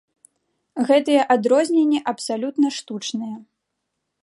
[0.87, 3.35] Гэтыя адрозненні абсалютна штучныя.